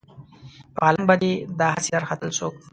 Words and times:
په 0.73 0.77
پالنګ 0.81 1.05
به 1.09 1.15
دې 1.21 1.33
دا 1.59 1.67
هسې 1.75 1.89
درختل 1.95 2.29
څوک 2.37 2.55